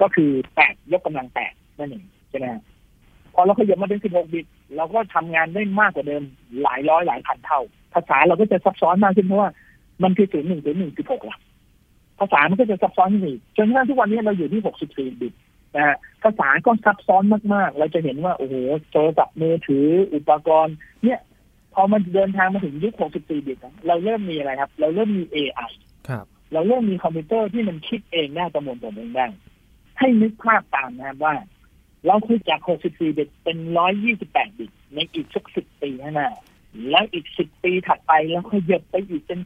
[0.00, 2.69] ก็คือแปดยกกำลังแปดนั่นเองใช่ไหมฮะพ
[3.40, 6.22] อเราขยับมาเป็นสิบหกบิต เราก็ทำงานได้มากกว่าเดิม
[6.62, 7.60] หลายร้อยหลายพันเท่า
[7.94, 9.50] ภาษาเราก็จะซับซ้อนมากขึ้นเพราะว่า
[10.02, 11.40] มันคือศูนย์หนึ่งศูนย์หนึ่งสิบหกหลัก
[12.18, 15.34] ภาษามันก็จะซับซ้อนขึ้นอีกจนกระทั่งทุกวันนี้เราอยู่ที่หกสิบสี่บิต
[15.76, 17.22] นะฮะภาษาก็ซับซ้อน
[17.54, 18.54] มากๆ เราจะเห็นว่าโอ้โห
[18.90, 21.20] โทรศัพท์มือถืออุปกรณ์ เนี่ย
[21.74, 25.70] พอมันเดินทางมาถึงยุค 64 บิตอะเราเริ่มมีอะไรครับ เราเริ่มมี AI
[26.08, 29.26] ครับ เราเริ่มมีคอมพิวเตอร์ที่มันคิดเองได้ประมวลผลเองได้
[29.98, 31.34] ให้นึกภาพตามนะครับว่า
[32.06, 33.56] เราขยับจาก 64 บิตเป็น
[34.08, 36.28] 128 บิตในอีกสักสิบปีข้างหน้า
[36.90, 39.40] แล้วอีก 10 ปีถัดไปแล้วขยับไปอีกเป็น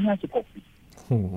[0.00, 0.64] 256 บิต
[1.06, 1.36] โอ้โห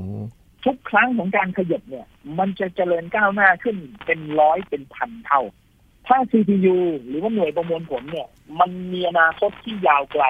[0.66, 2.08] ทุกครั้งของการขยับเนี่ย
[2.40, 5.42] มันจะเจริญก้าวหน้าขึ้นเป็นร้อยเป็นพันเท่า
[6.08, 8.28] ถ้า CPU หรือว่าหน่วยประมวลผลเนี่ย
[8.60, 10.26] มันมีอนาคตที่ยาวไกล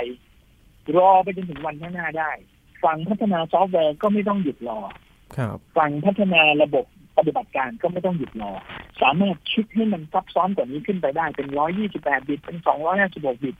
[0.97, 2.31] รอไปจนถึงวันข้างหน้าได้
[2.83, 4.79] ฝั่งพัฒนาซอฟต์แวร์ก็ไม่ต้องหยุดรอ
[5.37, 6.85] ครับ ฝั่งพัฒนาระบบ
[7.17, 8.51] ปฏิบัติการก็ไม่ต้องหยุดรอ
[9.01, 11.47] สามารถคิดให้มันซับซ้อนกว่านี้ขึ้นไปได้เป็น
[11.87, 12.57] 128บิตเป็น
[13.01, 13.55] 256บิต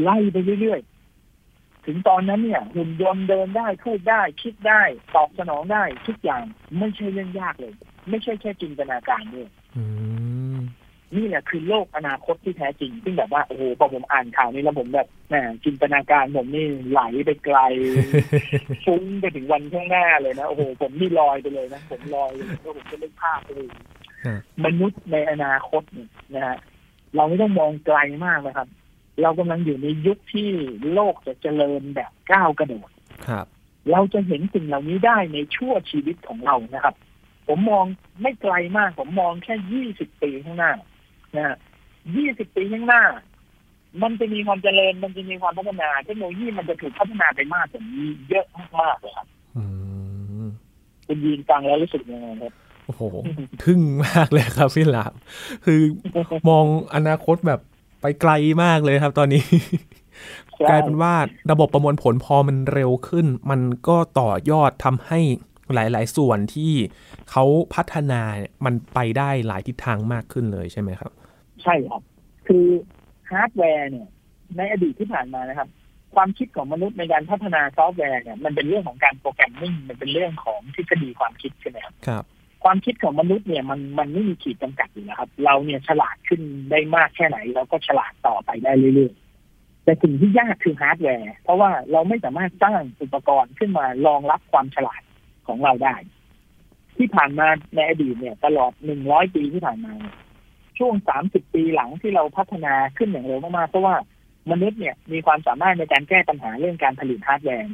[0.00, 4.82] ไล่ไปเรื่อยๆ ถึงตอนนั้นเนี่ยหุ่นยนต์เดินได้พูดได้ คิดได้
[5.14, 6.42] ตอบสนองได้ ทุกอย่าง
[6.78, 7.72] ไม่ใช่เรื่องยากเลย
[8.10, 9.82] ไม่ใช่แค่จินตนาการด้วยอื
[10.56, 10.58] ม
[11.16, 17.58] นี่แหละคือโลกอนาคตที่แท้จริง ซึ่งแบบว่าโอ้โหพอผมอ่านข่าวนี้แล้วผมแบบแหมจินตนาการผมนี่ไหลไปไกล
[18.86, 23.84] ฟุ้งไปถึงวันข้างหน้าเลยนะโอ้โหผมนี่ลอยไปเลยนะผมลอยเลยแล้วผมจะเล่นภาพไปเลยครับ
[24.64, 26.58] มนุษย์ในอนาคตเนี่ยนะฮะ
[27.16, 28.68] เราไม่ต้องมองไกลมากนะครับ
[29.22, 30.50] เรากำลังอยู่ในยุคที่
[30.92, 32.90] โลกจะเจริญแบบก้าวกระโดด
[33.28, 33.46] ครับ
[33.90, 36.94] เราจะเห็นสิ่งเหล่านี้ได้ในชั่วชีวิตของเรานะครับ
[37.48, 37.84] ผมมอง
[38.22, 40.72] ไม่ไกลมาก ผมมองแค่ยี่สิบปีข้างหน้า
[41.36, 41.56] นะ
[42.16, 43.04] ยี่สิบปีข้างหน้า
[44.02, 48.46] มันจะมีความเจริญมันจะมีความพัฒนาเทคโนโลยีมันจะถูกพัฒนาไปมากกว่านี้เยอะ
[48.80, 49.64] มากๆเลยครับอื
[50.44, 50.46] ม
[51.06, 52.52] คุณยีนฟังแล้วรู้สึกยังไงครับ
[52.86, 53.02] โอ้โห
[53.64, 55.14] ทึ่งมากเลยครับพี่หลาม
[55.64, 55.80] คือ
[56.48, 57.60] มองอนาคตแบบ
[58.00, 59.42] ไปไกลมากเลยครับตอนนี้
[60.68, 61.14] กลายเป็นว่า
[61.50, 65.20] ระบบประมวลผลพอมันเร็วขึ้น มันก็ต่อยอดทำให้
[65.74, 66.72] หลาย ๆ ส่วนที่
[67.30, 67.44] เขา
[67.74, 71.12] พัฒนาเนี่ยมันไปได้หลายทิศทางมากขึ้นเลยใช่ไหมครับ
[71.62, 72.02] ใช่ครับ
[72.46, 72.66] คือ
[73.30, 74.08] ฮาร์ดแวร์เนี่ย
[74.56, 75.68] ในอดีตที่ผ่านมานะครับ
[76.14, 82.24] ความคิดของมนุษย์ในการพัฒนาซอฟต์แวร์เนี่ยมันเป็นเรื่องของการ programming มันเป็นเรื่องของทฤษฎีความคิดใช่ไหมครับครับ
[82.64, 95.02] ความคิดของมนุษย์เนี่ยมันมันไม่มีขีดจำกัดอยู่แล้วครับ เราเนี่ยฉลาดขึ้นได้มากแค่ไหน เราก็ฉลาดต่อไปได้เรื่อยๆแต่สิ่งที่ยากคือฮาร์ดแวร์เพราะว่าเราไม่สามารถสร้างอุปกรณ์ขึ้นมารองรับความฉลาด
[95.46, 95.96] ของเราได้
[96.96, 99.94] ที่ผ่านมาในอดีตเนี่ย ตลอดหนึ่งร้อยปีที่ผ่านมา
[100.78, 103.96] ช่วงสามสิบปีหลังที่เราพัฒนาขึ้นอย่างเร็วมากๆเพราะว่า
[104.50, 107.68] มนุษย์เนี่ยมีความสามารถในการแก้ปัญหาเรื่องการผลิตฮาร์ดแวร์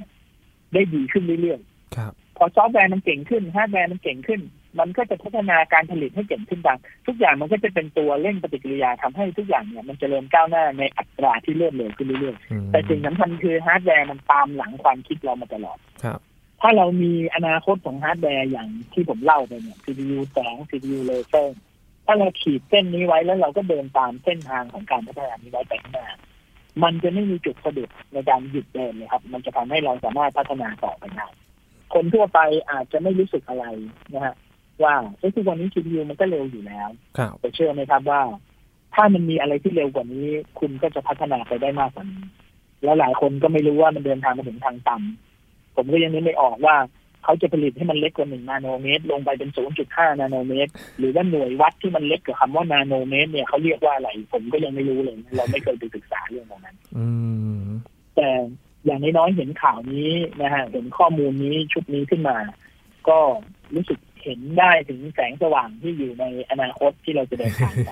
[0.75, 4.41] ได้ดีขึ้นเรื่อยๆครับ พอซอฟต์แวร์มันเก่งขึ้นฮาร์ดแวร์มันเก่งขึ้น
[4.79, 16.21] มันก็จะพัฒนาการผลิตให้เก่งขึ้นตามทุกอย่างมันก็จะเป็นตัวเร่งปฏิกิริยาทำให้ทุกอย่างเนี่ยมันเจริญก้าวหน้าในอัตราที่เรื่อยเร็วขึ้นเรื่อยอืมๆแต่สิ่งสำคัญคือฮาร์ดแวร์มันตามหลังความคิดเรามาตลอดครับ
[16.61, 21.59] ถ้าเรามีอนาคตของฮาร์ดแวร์อย่างที่ผมเล่าไปเนี่ย CPU แสง CPU เลเซอร์
[22.07, 26.09] ถ้าเราขีดเส้นนี้ไว้แล้วเราก็เดินตามเส้นทางของการพัฒนานี้ไว้ไปข้างหน้า
[26.83, 31.27] มันจะไม่มีจุดสะดุดในการหยุดเดินเลยครับ มันจะทำให้เราสามารถพัฒนาต่อไปได้
[31.95, 33.67] คนทั่วไปอาจจะไม่รู้สึกอะไร
[34.15, 34.35] นะฮะ
[34.83, 38.21] ว่าเอ้ยทุกวันนี้ CPU มันก็เร็วอยู่แล้วครับแต่เชื่อไหมครับว่า
[38.95, 40.27] ถ้ามันมีอะไรที่เร็วกว่านี้
[40.61, 42.23] คุณก็จะพัฒนาไปได้มากกว่านี้
[42.85, 46.77] แล้วหลายคนก็ไม่รู้ว่ามันเดินทางมาถึงทางต่ำผมก็ยังนึกไม่ออกว่า
[47.25, 49.51] เขาจะผลิตให้มันเล็กกว่าหนึ่งนาโนเมตร ลงไปเป็น
[49.85, 57.07] 0.5นาโนเมตร หรือว่าหน่วยวัดที่มันเล็กกว่าคำว่านาโนเมตร เนี่ยเขาเรียกว่าอะไร ผมก็ยังไม่รู้เลย เราไม่เคยไปศึกษาเรื่องตรงนั้นอื
[57.59, 57.63] ม
[58.17, 58.29] แต่
[58.85, 60.13] อย่างน้อยๆเห็นข่าวนี้
[60.43, 62.37] นะฮะเห็นข้อมูลนี้ชุดนี้ขึ้นมา
[63.09, 63.19] ก็
[63.75, 67.91] รู้สึกเห็นได้ถึงแสงสว่างที่อยู่ในอนาคตที่เราจะเดินทางไป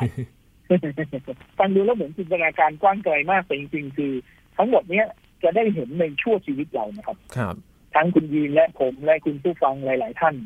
[1.59, 4.13] ฟังดูแล้วเหมือนจินตนาการกว้างไกลมากแต่จริงๆ คือ
[4.57, 5.07] ทั้งหมดเนี้ย
[5.43, 7.55] จะได้เห็นในชั่วชีวิตเรานะครับ ครับ
[7.95, 10.37] ทั้งคุณยีนและผมและคุณผู้ฟังหลาย ๆ ท่าน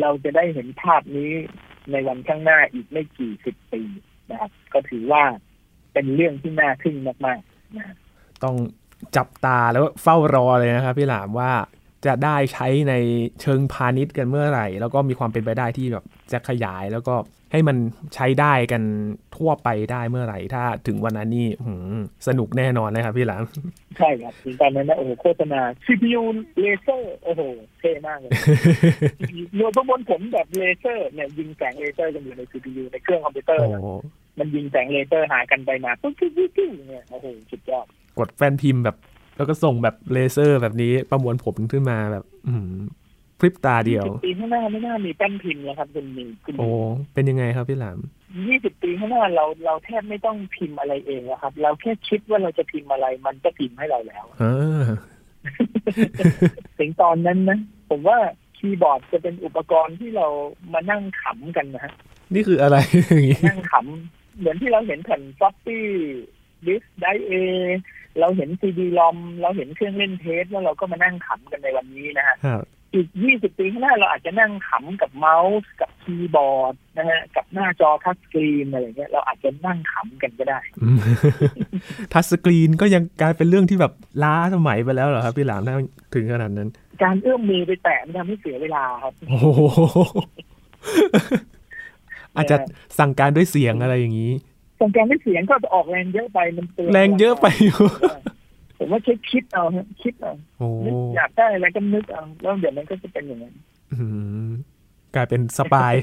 [0.00, 1.32] เราจะได้เห็นภาพนี้
[1.90, 3.82] ในวันข้างหน้าอีกไม่กี่สิบปี
[4.30, 5.24] นะครับ ก็ถือว่า
[5.92, 7.96] เป็นเรื่องที่น่าทึ่งมากๆนะ
[8.44, 8.56] ต้อง
[9.16, 11.52] จับตาแล้วเฝ้ารอเลยนะครับพี่หลามว่า
[12.06, 12.94] จะได้ใช้ใน
[13.40, 17.14] เชิงพาณิชย์กันเมื่อไหร่ แล้วก็มีความเป็นไปได้ที่แบบจะขยายแล้วก็
[17.52, 17.76] ให้มัน
[18.14, 18.82] ใช้ได้กัน
[19.36, 21.48] ทั่วไปได้เมื่อไหร่ ถ้าถึงวันนั้นนี่
[22.28, 23.42] สนุกแน่นอนนะครับพี่หลาม
[23.98, 26.22] ใช่ครับตอนนั้นนะโอ้โหโฆษณา CPU
[26.60, 27.42] เลเซอร์โอ้โห
[27.80, 28.30] เท่มากเลย
[29.56, 33.64] หน่วยประมวลผลแบบเลเซอร์เนี่ยยิงแสงเลเซอร์กันอยู่ใน CPU ในเครื่องคอมพิวเตอร์
[34.38, 36.50] มันยิงแสงเลเซอร์หากันไปมาปุ๊บปุ๊บปุ๊บ
[36.88, 37.86] เนี่ยโอ้โหสุดยอด
[38.18, 38.96] กดแป้นพิมพ์แบบ
[39.36, 42.54] แล้วก็ส่งแบบเลเซอร์แบบนี้ประมวลผลขึ้นมาแบบ อือ
[43.38, 46.68] พริบตาเดียวปีข้างหน้าไม่น่ามีแป้นพิมพ์แล้วครับคุณมีคุณโอ้
[47.14, 47.98] เป็นยังไงครับพี่หลาม
[48.46, 54.24] ยี่สิบปีข้างหน้าเราเราแทบไม่ต้องพิมพ์อะไรเองแล้วครับ เราแค่คิดว่าเราจะพิมพ์อะไร มันก็พิมพ์ให้เราแล้ว
[56.78, 57.58] ถึงตอนนั้นนะ
[57.90, 58.18] ผมว่า
[58.56, 60.26] คีย์บอร์ดจะเป็นอุปกรณ์ที่เรา
[60.72, 61.92] มานั่งขำกันนะฮะ
[62.34, 62.76] นี่คืออะไร
[63.48, 67.32] นั่งขำเหมือนที่เราเห็นแผ่น floppy disk drive เออ
[68.20, 72.36] เราเห็น CD-ROM เราเห็นเครื่องเล่นเทปแล้วเราก็มานั่งขำกันในวันนี้นะฮะ
[72.94, 80.58] อีกยี่สิบปีข้างหน้าเราอาจจะนั่งขำกับเมาส์กับคีย์บอร์ดนะฮะกับหน้าจอ touch screen อะไรเงี้ยเราอาจจะนั่งขำกันก็ได้
[82.12, 85.74] ทัชสกรีนก็ยังกลายเป็นเรื่องที่แบบล้าสมัยไปแล้วเหรอครับ พี่หลามถ้า
[86.14, 86.68] ถึงขนาดนั้น
[87.02, 89.38] การเอื้อมมือไปแตะมันทำให้เสียเวลาครับ โอ้
[92.36, 92.56] อาจจะ
[92.98, 94.32] สั่งการด้วยเสียงอะไรอย่างนี้
[94.82, 97.78] สั่งการด้วยเสียงก็จะออกแรงเยอะไปมันเตือนแรงเยอะไปอยู่
[98.78, 100.34] ผมว่าใช้คิดเอาฮะคิดเอา
[101.16, 103.54] อยากได้อะไรก็นึกเอาแล้วเดี๋ยวมันก็จะเป็นอย่างนั้น
[105.14, 105.94] กลายเป็นสบาย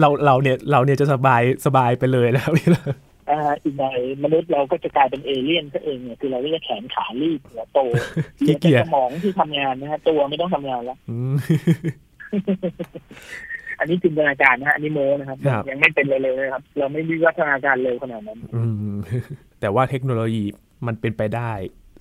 [0.00, 2.84] เราเราเนี่ยเราเนี่ยจะสบายสบายไปเลยแล้วพี่ละ
[3.30, 7.78] อ่าอีกหน่อยมนุษย์เราก็จะกลายเป็นเอเลี่ยนซะเองเนี่ยคือเราก็จะแขนขาลีบหัวโต
[8.46, 10.98] ขี้เกียจสมองที่ทำงานนะฮะตัวไม่ต้องทำงานแล้ว
[13.78, 15.38] อันนี้จินตนาการนะฮะอันนี้โมนะครับ
[15.70, 18.38] ยังไม่เป็นเลยเลยครับ เราไม่มีวัฒนาการเร็วขนาดนั้น
[19.60, 20.44] แต่ว่าเทคโนโลยี
[20.86, 21.52] มันเป็นไปได้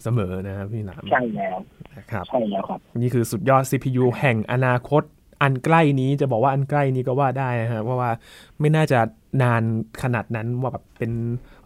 [0.04, 1.58] เสมอนะครับพี่หนามใช่แล้ว
[1.96, 5.04] นะครับ ใช่แล้วครับ นี่คือสุดยอด CPU แห่งอนาคต
[5.44, 8.12] อันใกล้นี้จะบอกว่าอันใกล้นี้ก็ว่าได้นะครับเพราะว่า
[8.60, 9.00] ไม่น่าจะ
[9.44, 9.64] นาน
[10.04, 11.12] ขนาดนั้นว่าแบบเป็น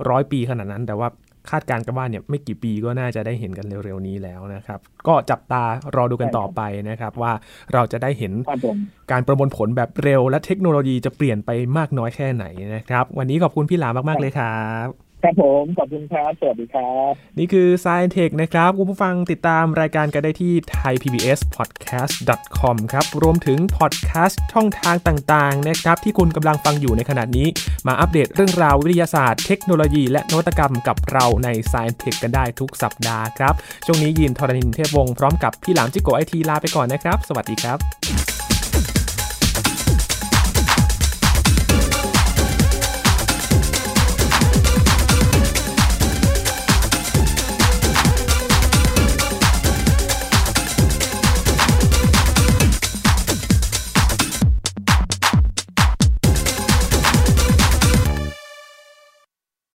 [0.10, 1.08] ร้อยปีขนาดนั้น แต่ว่า
[1.50, 5.64] คาดการณ์กันว่าเนี่ยไม่กี่ปีก็น่าจะได้เห็นกันเร็วๆนี้แล้วนะครับ ก็จับตา
[5.96, 7.32] รอดูกันต่อไปนะครับ ว่า
[7.74, 8.34] เราจะได้เห็น
[9.12, 27.48] การประมวลผลแบบเร็ว และเทคโนโลยีจะเปลี่ยนไปมากน้อยแค่ไหนนะครับ วันนี้ขอบคุณพี่หลามากๆเลยครับ ครับผมขอบคุณครับสวัสดีครับ นี่คือ Science Tech นะครับ คุณผู้ฟังติดตามรายการกันได้ที่ thaipbspodcast.com ครับ รวมถึงพอดแคสต์ช่องทางต่างๆนะครับ ที่คุณกำลังฟังอยู่ในขณะนี้
[27.88, 33.54] มาอัปเดตเรื่องราววิทยาศาสตร์เทคโนโลยี และนวัตกรรมกับเราใน Science Tech กันได้ทุกสัปดาห์ครับ
[33.86, 37.78] ช่วงนี้ยินทรณินเทพวงศ์พร้อมกับพี่หลามจิโกไอทีลาไปก่อนนะครับ สวัสดีครับ